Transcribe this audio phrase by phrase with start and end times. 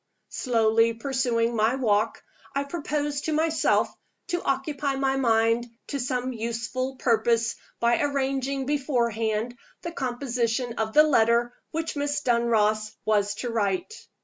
[0.29, 2.23] Slowly pursuing my walk,
[2.55, 3.87] I proposed to myself
[4.29, 11.03] to occupy my mind to some useful purpose by arranging beforehand the composition of the
[11.03, 13.93] letter which Miss Dunross was to write.